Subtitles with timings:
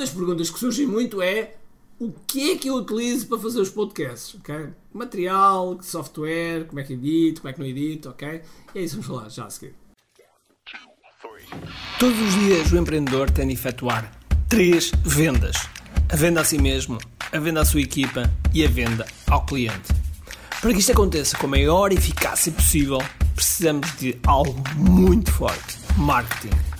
[0.00, 1.54] das perguntas que surgem muito é
[1.98, 4.70] o que é que eu utilizo para fazer os podcasts, ok?
[4.92, 8.40] Material, software, como é que edito, como é que não edito, ok?
[8.74, 9.74] E é isso que vamos falar já a seguir.
[11.98, 14.10] Todos os dias o empreendedor tem de efetuar
[14.48, 15.56] três vendas:
[16.10, 16.96] a venda a si mesmo,
[17.30, 18.22] a venda à sua equipa
[18.54, 19.92] e a venda ao cliente.
[20.62, 22.98] Para que isto aconteça com a maior eficácia possível,
[23.34, 26.79] precisamos de algo muito forte: marketing.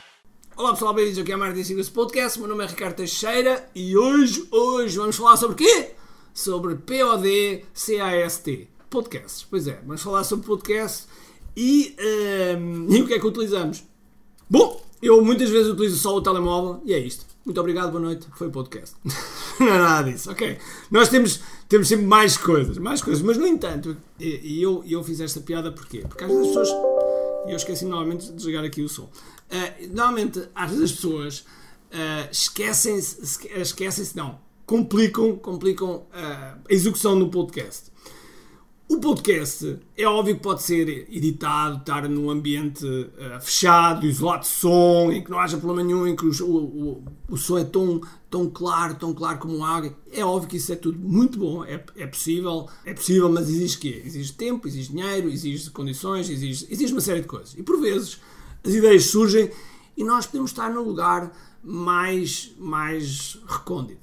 [0.57, 2.37] Olá pessoal, bem-vindos aqui ao Marketing Secrets Podcast.
[2.37, 5.91] Meu nome é Ricardo Teixeira e hoje, hoje vamos falar sobre quê?
[6.33, 9.47] Sobre POD CAST podcasts.
[9.49, 11.07] Pois é, vamos falar sobre podcast
[11.55, 11.95] e,
[12.57, 13.83] um, e o que é que utilizamos?
[14.49, 17.25] Bom, eu muitas vezes utilizo só o telemóvel e é isto.
[17.43, 18.27] Muito obrigado, boa noite.
[18.35, 18.95] Foi o podcast.
[19.59, 20.57] não é nada disso, ok?
[20.91, 25.19] Nós temos, temos sempre mais coisas, mais coisas, mas no entanto, e eu, eu fiz
[25.21, 26.03] esta piada porquê?
[26.07, 26.91] Porque às vezes as pessoas.
[27.47, 29.09] E eu esqueci novamente de desligar aqui o som.
[29.51, 37.19] Uh, normalmente, às vezes as pessoas uh, esquecem-se, esquecem-se, não, complicam, complicam uh, a execução
[37.19, 37.91] do podcast.
[38.87, 44.49] O podcast é óbvio que pode ser editado, estar num ambiente uh, fechado, isolado de
[44.49, 48.01] som, em que não haja problema nenhum, em que o, o, o som é tão,
[48.29, 49.95] tão claro, tão claro como água.
[50.11, 53.77] É óbvio que isso é tudo muito bom, é, é possível, é possível, mas exige
[53.77, 54.01] quê?
[54.05, 57.53] Exige tempo, exige dinheiro, exige condições, exige, exige uma série de coisas.
[57.57, 58.19] E por vezes
[58.63, 59.51] as ideias surgem
[59.95, 61.31] e nós podemos estar no lugar
[61.63, 64.01] mais, mais recôndito.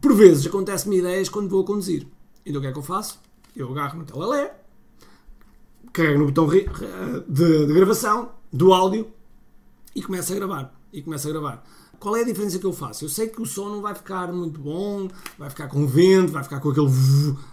[0.00, 2.06] Por vezes acontece-me ideias quando vou a conduzir.
[2.44, 3.24] Então o que é que eu faço?
[3.56, 4.50] eu agarro no telemóvel,
[5.92, 9.06] carrego no botão de, de, gravação do áudio
[9.94, 10.74] e começo a gravar.
[10.92, 11.64] E começo a gravar.
[11.98, 13.04] Qual é a diferença que eu faço?
[13.04, 15.08] Eu sei que o som não vai ficar muito bom,
[15.38, 16.90] vai ficar com vento, vai ficar com aquele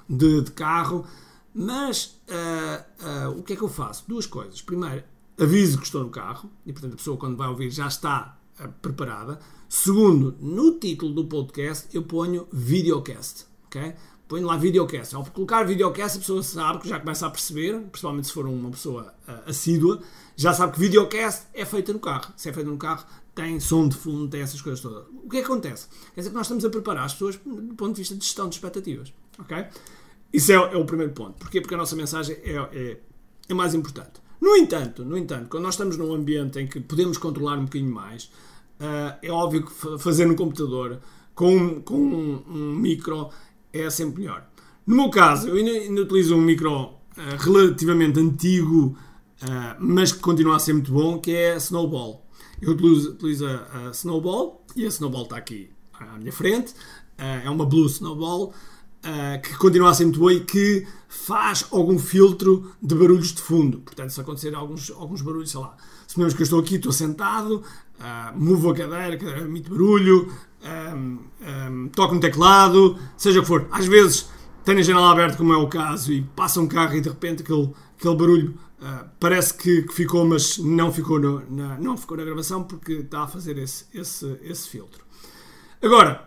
[0.10, 1.06] de, de carro,
[1.54, 4.04] mas uh, uh, o que é que eu faço?
[4.08, 4.62] Duas coisas.
[4.62, 5.04] Primeiro,
[5.38, 8.68] aviso que estou no carro e, portanto, a pessoa quando vai ouvir já está uh,
[8.82, 9.40] preparada.
[9.68, 13.46] Segundo, no título do podcast eu ponho videocast.
[13.66, 13.96] ok?
[14.32, 15.14] ponho lá videocast.
[15.14, 18.72] Ao colocar videocast, a pessoa sabe que já começa a perceber, principalmente se for uma
[18.72, 20.02] pessoa uh, assídua,
[20.38, 22.32] já sabe que videocast é feita no carro.
[22.38, 23.06] Se é feita no carro,
[23.36, 25.04] tem som de fundo, tem essas coisas todas.
[25.26, 25.88] O que é que acontece?
[26.16, 28.48] Quer dizer que nós estamos a preparar as pessoas do ponto de vista de gestão
[28.48, 29.14] de expectativas.
[29.38, 29.66] Ok?
[30.32, 31.34] Isso é, é o primeiro ponto.
[31.34, 31.60] Porquê?
[31.60, 32.98] Porque a nossa mensagem é, é,
[33.50, 34.22] é mais importante.
[34.42, 37.94] No entanto, no entanto, quando nós estamos num ambiente em que podemos controlar um bocadinho
[37.94, 38.24] mais,
[38.80, 41.00] uh, é óbvio que fazer no computador
[41.36, 43.30] com, com um, um micro
[43.72, 44.48] é sempre melhor.
[44.86, 46.96] No meu caso, eu ainda, ainda utilizo um micro uh,
[47.38, 48.98] relativamente antigo,
[49.44, 52.26] uh, mas que continua a ser muito bom, que é a Snowball.
[52.60, 56.74] Eu utilizo, utilizo a, a, Snowball e a Snowball está aqui à minha frente.
[57.18, 58.52] É uma Blue Snowball
[59.42, 63.80] que continua a ser muito boa e que faz algum filtro de barulhos de fundo.
[63.80, 65.76] Portanto, se acontecer alguns, alguns barulhos, sei lá,
[66.08, 67.64] suponhamos que eu estou aqui, estou sentado,
[68.00, 70.32] uh, movo a cadeira, a cadeira emite barulho,
[70.64, 73.68] um, um, toco no teclado, seja o que for.
[73.72, 74.30] Às vezes
[74.64, 77.44] tenho a janela aberta, como é o caso, e passa um carro e de repente
[77.44, 82.16] aquele, aquele barulho uh, parece que, que, ficou, mas não ficou, no, na, não ficou
[82.16, 85.04] na gravação porque está a fazer esse, esse, esse filtro.
[85.82, 86.26] Agora,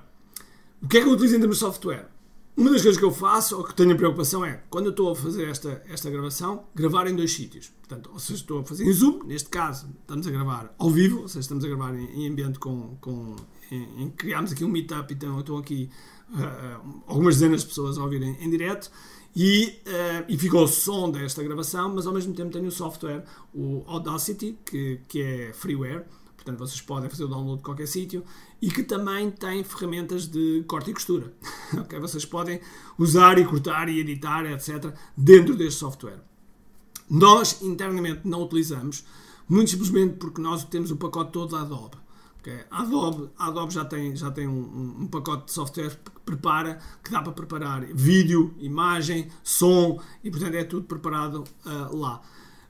[0.82, 2.13] o que é que eu utilizo em termos de software?
[2.56, 5.16] Uma das coisas que eu faço, ou que tenho preocupação, é quando eu estou a
[5.16, 7.72] fazer esta, esta gravação, gravar em dois sítios.
[7.80, 11.22] Portanto, ou seja, estou a fazer em Zoom, neste caso estamos a gravar ao vivo,
[11.22, 12.96] ou seja, estamos a gravar em, em ambiente com.
[13.00, 13.34] com
[13.72, 15.90] em, em, criámos aqui um meetup, então estão aqui
[16.30, 18.88] uh, algumas dezenas de pessoas a ouvirem em direto.
[19.34, 23.24] E, uh, e ficou o som desta gravação, mas ao mesmo tempo tenho o software,
[23.52, 26.04] o Audacity, que, que é freeware
[26.44, 28.22] portanto vocês podem fazer o download de qualquer sítio,
[28.60, 31.32] e que também tem ferramentas de corte e costura.
[31.80, 31.98] okay?
[31.98, 32.60] Vocês podem
[32.98, 36.20] usar e cortar e editar, etc., dentro deste software.
[37.08, 39.04] Nós internamente não utilizamos,
[39.48, 41.96] muito simplesmente porque nós temos o pacote todo da Adobe.
[42.40, 42.60] Okay?
[42.70, 46.78] A Adobe, a Adobe já tem, já tem um, um, pacote de software que prepara,
[47.02, 52.20] que dá para preparar vídeo, imagem, som, e portanto é tudo preparado uh, lá.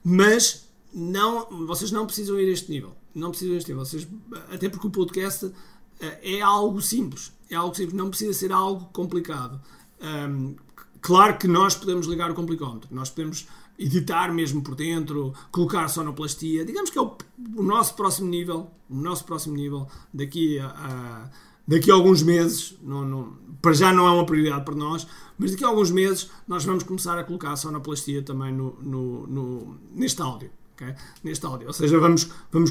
[0.05, 0.64] Mas
[0.95, 2.93] não, vocês não precisam ir a este nível.
[3.15, 4.07] Não precisam ter vocês,
[4.51, 5.53] até porque o podcast
[6.01, 9.61] eh, é algo simples, é algo simples, não precisa ser algo complicado.
[10.01, 10.55] Um,
[11.01, 13.47] claro que nós podemos ligar o complicómetro, nós podemos
[13.79, 17.17] editar mesmo por dentro, colocar sonoplastia, digamos que é o,
[17.57, 21.31] o nosso próximo nível, o nosso próximo nível daqui a,
[21.67, 25.07] daqui a alguns meses, não, não, para já não é uma prioridade para nós,
[25.37, 29.27] mas daqui a alguns meses nós vamos começar a colocar a sonoplastia também no, no,
[29.27, 30.51] no neste áudio.
[30.75, 30.95] Okay?
[31.23, 31.69] Neste áudio.
[31.69, 32.71] Ou seja, vamos, vamos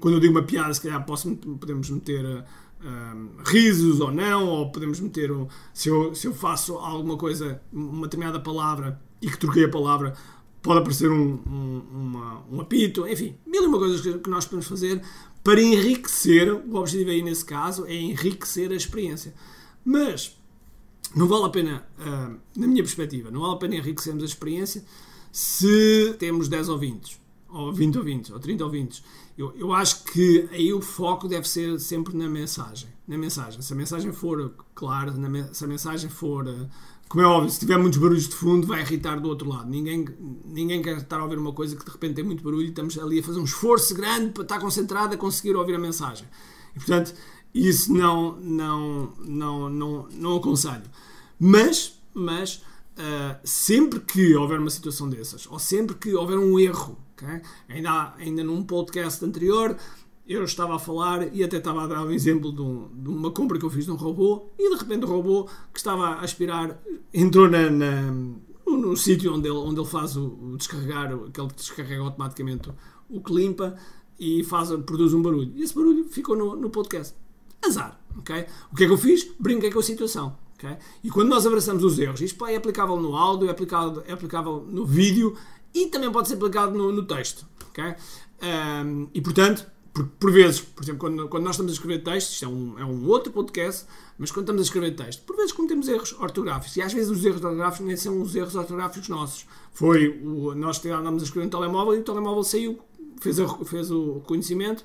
[0.00, 2.44] quando eu digo uma piada, se calhar posso, podemos meter
[2.84, 7.60] um, risos ou não, ou podemos meter um, se, eu, se eu faço alguma coisa,
[7.72, 10.14] uma determinada palavra e que troquei a palavra,
[10.62, 14.66] pode aparecer um, um, uma, um apito, enfim, mil e uma coisas que nós podemos
[14.66, 15.02] fazer
[15.42, 19.34] para enriquecer, o objetivo aí nesse caso é enriquecer a experiência.
[19.84, 20.38] Mas
[21.14, 24.84] não vale a pena, uh, na minha perspectiva, não vale a pena enriquecermos a experiência
[25.30, 27.20] se temos 10 ouvintes,
[27.54, 29.02] ou 20 ouvintes, ou 30 ouvintes.
[29.38, 32.88] Eu, eu acho que aí o foco deve ser sempre na mensagem.
[33.06, 33.62] Na mensagem.
[33.62, 35.14] Se a mensagem for clara,
[35.52, 36.44] se a mensagem for.
[37.08, 39.68] Como é óbvio, se tiver muitos barulhos de fundo, vai irritar do outro lado.
[39.68, 40.06] Ninguém,
[40.44, 42.98] ninguém quer estar a ouvir uma coisa que de repente tem muito barulho e estamos
[42.98, 46.26] ali a fazer um esforço grande para estar concentrado a conseguir ouvir a mensagem.
[46.74, 47.14] E portanto,
[47.54, 50.82] isso não, não, não, não, não aconselho.
[51.38, 52.62] Mas, mas
[52.98, 57.40] uh, sempre que houver uma situação dessas, ou sempre que houver um erro Okay?
[57.68, 59.76] Ainda, ainda num podcast anterior
[60.26, 63.30] eu estava a falar e até estava a dar um exemplo de, um, de, uma
[63.30, 66.20] compra que eu fiz de um robô e de repente o robô que estava a
[66.20, 66.80] aspirar
[67.12, 68.10] entrou na, na
[68.66, 72.74] no, sítio onde ele, onde ele faz o, o, descarregar, aquele que descarrega automaticamente o,
[73.10, 73.76] o que limpa
[74.18, 75.52] e faz, produz um barulho.
[75.54, 77.14] E esse barulho ficou no, no podcast.
[77.62, 78.00] Azar.
[78.18, 78.46] Okay?
[78.72, 79.28] O que é que eu fiz?
[79.38, 80.36] Brinquei com a situação.
[81.02, 84.66] E quando nós abraçamos os erros, isto é aplicável no áudio, é aplicável, é aplicável
[84.66, 85.36] no vídeo,
[85.74, 87.46] e também pode ser aplicado no, no texto.
[87.70, 87.94] Okay?
[88.42, 92.32] Um, e portanto, por, por, vezes, por exemplo, quando, quando nós estamos a escrever texto,
[92.32, 93.86] isto é um, é um outro podcast,
[94.18, 96.76] mas quando estamos a escrever texto, por vezes cometemos erros ortográficos.
[96.76, 99.46] E às vezes os erros ortográficos nem são os erros ortográficos nossos.
[99.72, 102.78] Foi o, nós andamos a escrever um telemóvel e o telemóvel saiu,
[103.20, 104.84] fez, a, fez o reconhecimento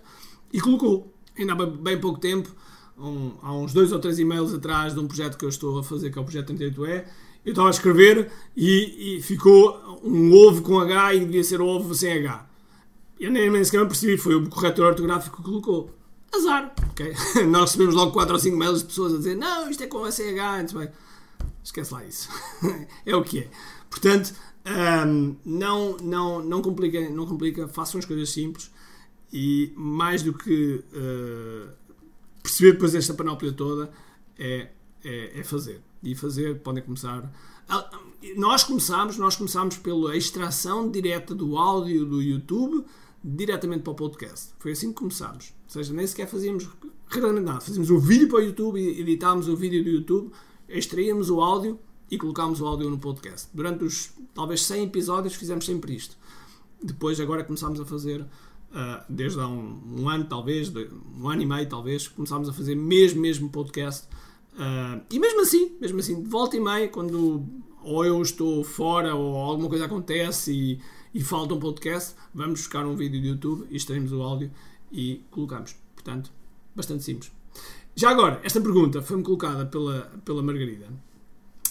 [0.52, 1.14] e colocou.
[1.38, 2.54] Ainda há bem pouco tempo,
[2.98, 5.84] um, há uns dois ou três e-mails atrás de um projeto que eu estou a
[5.84, 7.06] fazer, que é o projeto 38E,
[7.46, 11.94] eu estava a escrever e, e, ficou um ovo com H e devia ser ovo
[11.96, 12.48] sem H.
[13.20, 15.96] Eu nem, nem sequer me percebi, foi o corretor ortográfico que colocou.
[16.34, 17.14] Azar, ok?
[17.48, 20.10] Nós recebemos logo 4 ou 5 mails de pessoas a dizer não, isto é com
[20.10, 20.22] SH,
[20.62, 20.90] então, bem,
[21.64, 22.30] esquece lá isso.
[23.06, 23.50] é o que é.
[23.90, 24.34] Portanto,
[25.08, 28.70] um, não, não, não, complica, não complica, façam as coisas simples
[29.32, 31.70] e mais do que uh,
[32.44, 33.92] perceber depois esta panóplia toda
[34.38, 34.70] é,
[35.04, 37.32] é, é fazer e fazer, podem começar.
[37.68, 37.90] Ah,
[38.36, 42.86] nós começamos, nós começamos pela extração direta do áudio do YouTube
[43.24, 44.54] diretamente para o podcast.
[44.60, 45.54] Foi assim que começámos.
[45.66, 46.68] Ou seja, nem sequer fazíamos
[47.44, 47.60] nada.
[47.60, 50.32] Fazíamos o vídeo para o YouTube, editámos o vídeo do YouTube,
[50.68, 51.80] extraíamos o áudio
[52.10, 53.50] e colocámos o áudio no podcast.
[53.54, 56.18] Durante os talvez 100 episódios fizemos sempre isto.
[56.82, 60.72] Depois, agora começámos a fazer, uh, desde há um, um, ano talvez,
[61.20, 64.08] um ano e meio talvez, começámos a fazer mesmo, mesmo podcast
[64.60, 67.46] Uh, e mesmo assim, mesmo assim, de volta e meia, quando
[67.82, 70.80] ou eu estou fora ou alguma coisa acontece e,
[71.14, 74.52] e falta um podcast, vamos buscar um vídeo do YouTube extraímos o áudio
[74.92, 75.78] e colocamos.
[75.96, 76.30] Portanto,
[76.76, 77.32] bastante simples.
[77.96, 80.88] Já agora, esta pergunta foi-me colocada pela, pela Margarida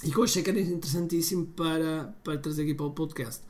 [0.03, 3.45] e que eu achei que era interessantíssimo para, para trazer aqui para o podcast.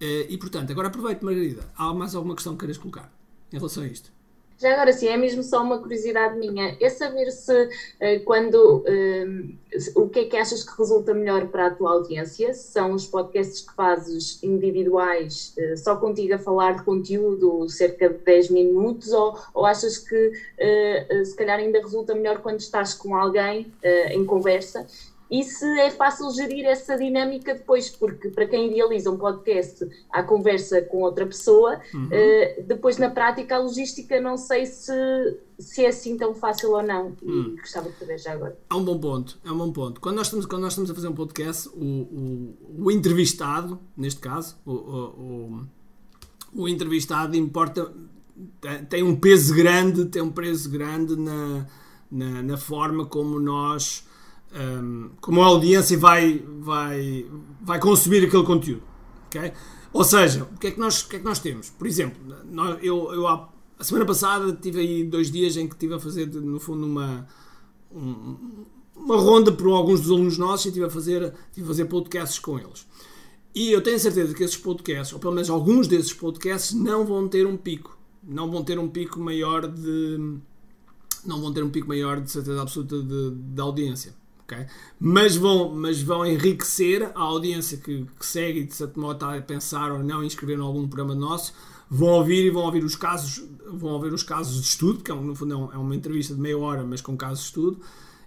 [0.00, 1.68] Uh, e portanto, agora aproveito, Margarida.
[1.76, 3.12] Há mais alguma questão que queiras colocar
[3.52, 4.17] em relação a isto?
[4.58, 6.76] Já agora sim, é mesmo só uma curiosidade minha.
[6.80, 11.66] É saber se uh, quando uh, o que é que achas que resulta melhor para
[11.66, 12.52] a tua audiência?
[12.52, 18.18] São os podcasts que fazes individuais, uh, só contigo a falar de conteúdo, cerca de
[18.18, 20.32] 10 minutos, ou, ou achas que
[21.24, 23.72] se calhar ainda resulta melhor quando estás com alguém
[24.10, 24.84] em conversa
[25.30, 30.22] e se é fácil gerir essa dinâmica depois, porque para quem idealiza um podcast à
[30.22, 32.06] conversa com outra pessoa, uhum.
[32.06, 34.92] uh, depois na prática a logística não sei se,
[35.58, 37.14] se é assim tão fácil ou não.
[37.22, 37.56] E uhum.
[37.56, 38.58] gostava de saber já agora.
[38.70, 40.00] É um bom ponto, é um bom ponto.
[40.00, 44.20] Quando nós estamos, quando nós estamos a fazer um podcast, o, o, o entrevistado, neste
[44.20, 45.66] caso, o, o,
[46.54, 47.92] o entrevistado importa,
[48.88, 51.66] tem um peso grande, tem um peso grande na,
[52.10, 54.07] na, na forma como nós
[54.54, 57.26] um, como a audiência vai, vai,
[57.60, 58.82] vai consumir aquele conteúdo.
[59.26, 59.52] Okay?
[59.92, 61.70] Ou seja, o que, é que nós, o que é que nós temos?
[61.70, 62.18] Por exemplo,
[62.50, 63.48] nós, eu, eu a
[63.80, 67.26] semana passada tive aí dois dias em que estive a fazer, no fundo, uma,
[67.92, 68.64] um,
[68.96, 72.38] uma ronda por alguns dos alunos nossos e estive a fazer, estive a fazer podcasts
[72.38, 72.86] com eles.
[73.54, 77.28] E eu tenho certeza que esses podcasts, ou pelo menos alguns desses podcasts, não vão
[77.28, 77.96] ter um pico.
[78.22, 80.38] Não vão ter um pico maior de.
[81.24, 84.14] Não vão ter um pico maior de certeza absoluta de, de audiência
[84.50, 84.66] okay?
[84.98, 89.36] mas, vão, mas vão enriquecer a audiência que, que segue e de certo modo está
[89.36, 91.52] a pensar ou não inscrever em algum programa nosso,
[91.90, 95.14] vão ouvir e vão ouvir os casos, vão ouvir os casos de estudo, que é,
[95.14, 97.80] no fundo é, é uma entrevista de meia hora, mas com casos de estudo,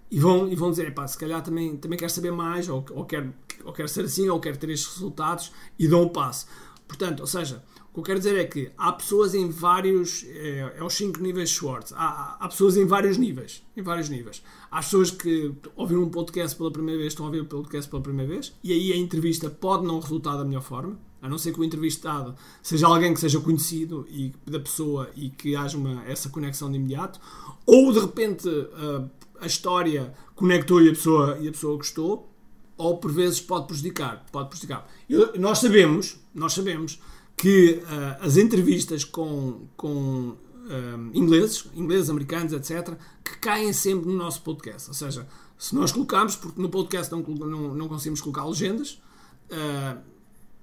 [0.09, 3.05] e vão, e vão dizer, pá, se calhar também, também quer saber mais, ou, ou,
[3.05, 3.29] quer,
[3.63, 6.47] ou quer ser assim, ou quer ter estes resultados, e dão o passo.
[6.87, 10.23] Portanto, ou seja, o que eu quero dizer é que há pessoas em vários.
[10.23, 11.91] É, é os 5 níveis Schwartz.
[11.91, 13.61] Há, há, pessoas em vários níveis.
[13.75, 14.41] Em vários níveis.
[14.69, 18.01] Há pessoas que ouviram um podcast pela primeira vez, estão a ouvir o podcast pela
[18.01, 21.53] primeira vez, e aí a entrevista pode não resultar da melhor forma, a não ser
[21.53, 22.33] que o entrevistado
[22.63, 26.77] seja alguém que seja conhecido e, da pessoa e que haja uma, essa conexão de
[26.77, 27.19] imediato,
[27.65, 32.31] ou de repente a, a história conectou e a, pessoa, e a pessoa gostou,
[32.77, 34.25] ou por vezes pode prejudicar.
[34.31, 34.89] Pode prejudicar.
[35.09, 36.99] Eu, nós sabemos, nós sabemos
[37.41, 39.89] que uh, as entrevistas com, com
[40.29, 44.89] uh, ingleses, ingleses, americanos, etc., que caem sempre no nosso podcast.
[44.89, 49.01] Ou seja, se nós colocamos, porque no podcast não, não, não conseguimos colocar legendas,
[49.49, 49.99] uh,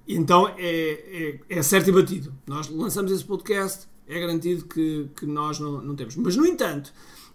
[0.06, 2.32] então é, é, é, certo e batido.
[2.46, 6.14] Nós lançamos esse podcast, é garantido que, que nós não, não temos.
[6.14, 6.94] Mas, no entanto,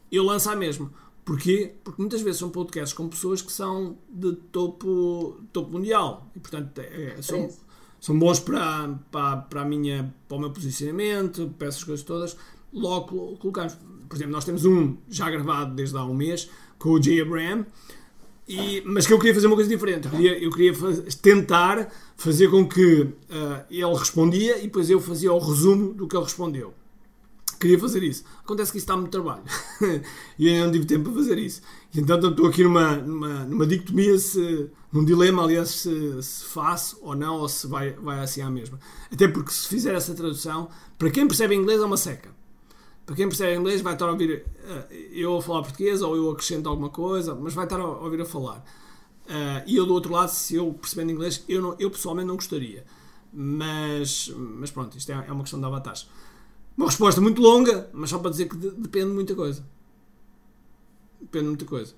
[0.10, 0.90] eu lanço a mesma.
[1.26, 1.76] Porquê?
[1.84, 6.32] Porque muitas vezes são podcasts com pessoas que são de topo, topo mundial.
[6.34, 7.50] E, portanto, é, são,
[8.04, 12.36] são bons para, para, para, a minha, para o meu posicionamento, para essas coisas todas.
[12.74, 13.78] Logo colocamos,
[14.10, 17.66] por exemplo, nós temos um já gravado desde há um mês com o Jay Abraham,
[18.46, 20.08] e, mas que eu queria fazer uma coisa diferente.
[20.08, 20.74] Eu queria, eu queria
[21.22, 23.14] tentar fazer com que uh,
[23.72, 26.74] ele respondia e depois eu fazia o resumo do que ele respondeu
[27.64, 28.24] queria fazer isso.
[28.44, 29.44] Acontece que isso está muito trabalho
[30.38, 31.62] e eu não tive tempo para fazer isso.
[31.94, 37.00] E então estou aqui numa, numa, numa dicotomia, se, num dilema, aliás, se, se, faço
[37.02, 38.78] ou não, ou se vai, vai assim à mesma.
[39.12, 42.30] Até porque se fizer essa tradução, para quem percebe inglês é uma seca.
[43.06, 46.30] Para quem percebe inglês vai estar a ouvir uh, eu a falar português ou eu
[46.32, 48.58] acrescento alguma coisa, mas vai estar a ouvir a falar.
[49.26, 52.36] Uh, e eu do outro lado, se eu percebendo inglês, eu, não, eu pessoalmente não
[52.36, 52.86] gostaria.
[53.32, 56.08] Mas, mas pronto, isto é, é uma questão de avatares.
[56.76, 59.66] Uma resposta muito longa, mas só para dizer que de depende de muita coisa.
[61.22, 61.96] Depende de muita coisa.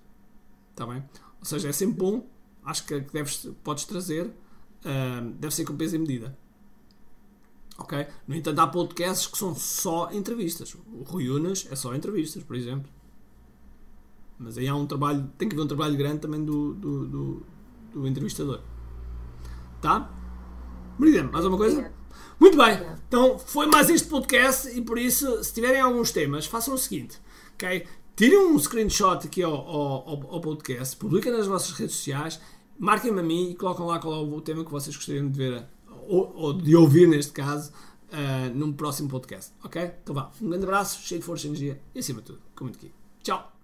[0.72, 1.03] Está bem?
[1.39, 2.27] Ou seja, é sempre bom.
[2.63, 4.25] Acho que deves, podes trazer.
[4.25, 6.38] Uh, deve ser com peso e medida.
[7.77, 8.08] Ok?
[8.27, 10.75] No entanto, há podcasts que são só entrevistas.
[10.75, 12.89] O Rui Unas é só entrevistas, por exemplo.
[14.38, 15.29] Mas aí há um trabalho.
[15.38, 17.46] Tem que haver um trabalho grande também do, do, do,
[17.94, 18.62] do entrevistador.
[19.82, 20.12] Tá?
[20.98, 21.91] Meridiano, mais alguma coisa?
[22.39, 26.74] Muito bem, então foi mais este podcast e por isso, se tiverem alguns temas, façam
[26.74, 27.17] o seguinte,
[27.53, 27.86] ok?
[28.15, 32.39] Tirem um screenshot aqui ao, ao, ao podcast, publiquem nas vossas redes sociais,
[32.77, 35.65] marquem-me a mim e colocam lá qual é o tema que vocês gostariam de ver,
[36.07, 37.72] ou, ou de ouvir neste caso,
[38.12, 39.91] uh, num próximo podcast, ok?
[40.03, 42.65] Então vá, um grande abraço, cheio de força e energia e acima de tudo, com
[42.65, 42.91] muito aqui.
[43.24, 43.54] Tchau!